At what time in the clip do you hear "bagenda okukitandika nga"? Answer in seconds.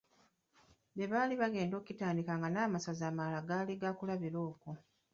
1.41-2.49